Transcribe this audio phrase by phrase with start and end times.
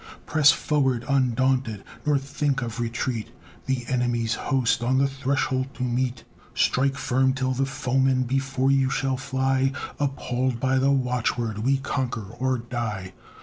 [0.25, 3.29] Press forward undaunted nor think of retreat,
[3.67, 6.23] The enemy's host on the threshold to meet;
[6.55, 12.25] Strike firm, till the foeman before you shall fly, Appalled by the watchword, "We conquer
[12.39, 13.13] or die."